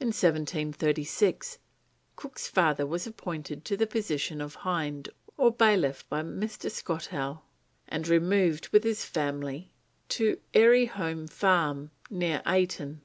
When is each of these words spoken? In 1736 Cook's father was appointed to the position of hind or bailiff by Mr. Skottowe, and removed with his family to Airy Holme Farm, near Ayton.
In 0.00 0.08
1736 0.08 1.58
Cook's 2.16 2.48
father 2.48 2.84
was 2.84 3.06
appointed 3.06 3.64
to 3.64 3.76
the 3.76 3.86
position 3.86 4.40
of 4.40 4.56
hind 4.56 5.08
or 5.36 5.52
bailiff 5.52 6.04
by 6.08 6.20
Mr. 6.22 6.68
Skottowe, 6.68 7.42
and 7.88 8.08
removed 8.08 8.70
with 8.70 8.82
his 8.82 9.04
family 9.04 9.72
to 10.08 10.40
Airy 10.52 10.86
Holme 10.86 11.28
Farm, 11.28 11.92
near 12.10 12.42
Ayton. 12.44 13.02